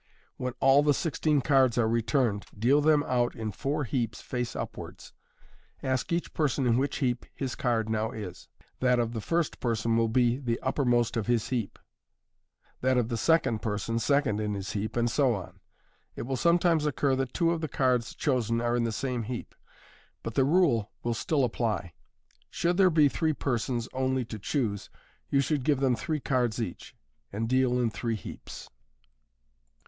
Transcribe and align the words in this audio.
When 0.37 0.53
all 0.59 0.81
the 0.81 0.95
sixteen 0.95 1.41
cards 1.41 1.77
are 1.77 1.87
returned, 1.87 2.47
deal 2.57 2.81
them 2.81 3.03
out 3.03 3.35
in 3.35 3.51
four 3.51 3.83
heaps, 3.83 4.19
face 4.19 4.55
upwards. 4.55 5.13
Ask 5.83 6.11
each 6.11 6.33
person 6.33 6.65
in 6.65 6.77
which 6.79 6.97
heap 7.05 7.23
his 7.35 7.53
card 7.53 7.87
now 7.87 8.09
is. 8.09 8.47
That 8.79 8.97
of 8.97 9.13
the 9.13 9.21
first 9.21 9.59
person 9.59 9.95
will 9.95 10.07
be 10.07 10.39
the 10.39 10.59
uppermost 10.63 11.17
of 11.17 11.27
his 11.27 11.49
heap, 11.49 11.77
that 12.79 12.97
of 12.97 13.09
the 13.09 13.15
second 13.15 13.61
person 13.61 13.99
second 13.99 14.39
in 14.39 14.55
his 14.55 14.71
heap, 14.71 14.95
and 14.97 15.07
so 15.07 15.35
on. 15.35 15.59
It 16.15 16.23
will 16.23 16.35
sometimes 16.35 16.87
occur 16.87 17.15
that 17.17 17.35
two 17.35 17.51
of 17.51 17.61
the 17.61 17.67
cards 17.67 18.15
chosen 18.15 18.59
are 18.59 18.75
in 18.75 18.85
the 18.85 18.91
same 18.91 19.21
heap, 19.21 19.53
but 20.23 20.33
the 20.33 20.45
rule 20.45 20.89
will 21.03 21.13
still 21.13 21.43
apply. 21.43 21.93
Should 22.49 22.77
there 22.77 22.89
be 22.89 23.07
three 23.07 23.33
persons 23.33 23.87
only 23.93 24.25
to 24.25 24.39
choose, 24.39 24.89
you 25.29 25.41
should 25.41 25.63
give 25.63 25.79
them 25.79 25.95
three 25.95 26.19
cards 26.19 26.59
each 26.59 26.93
j 26.93 26.95
and 27.33 27.47
deal 27.47 27.79
in 27.79 27.91
three 27.91 28.15
heaps. 28.15 28.67